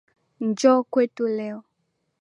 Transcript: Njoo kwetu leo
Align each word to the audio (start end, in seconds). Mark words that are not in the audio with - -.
Njoo 0.47 0.79
kwetu 0.91 1.25
leo 1.35 1.59